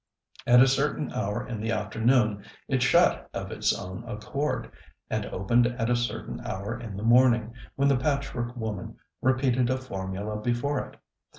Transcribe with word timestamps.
At 0.47 0.61
a 0.61 0.67
certain 0.67 1.13
hour 1.13 1.45
in 1.47 1.61
the 1.61 1.69
afternoon, 1.71 2.43
it 2.67 2.81
shut 2.81 3.29
of 3.35 3.51
its 3.51 3.71
own 3.71 4.03
accord, 4.09 4.71
and 5.11 5.27
opened 5.27 5.67
at 5.67 5.91
a 5.91 5.95
certain 5.95 6.41
hour 6.43 6.79
in 6.79 6.97
the 6.97 7.03
morning, 7.03 7.53
when 7.75 7.87
the 7.87 7.97
Patchwork 7.99 8.55
Woman 8.57 8.95
repeated 9.21 9.69
a 9.69 9.77
formula 9.77 10.37
before 10.41 10.79
it. 10.89 10.97